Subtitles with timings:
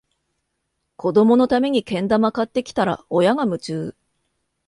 [0.95, 3.95] 子どものためにけん玉買ってきたら、親が夢中